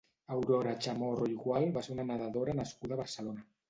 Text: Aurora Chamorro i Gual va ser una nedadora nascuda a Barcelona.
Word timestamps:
Aurora 0.35 0.73
Chamorro 0.85 1.29
i 1.33 1.37
Gual 1.45 1.69
va 1.79 1.87
ser 1.91 1.97
una 1.99 2.09
nedadora 2.11 2.61
nascuda 2.65 3.01
a 3.01 3.05
Barcelona. 3.07 3.51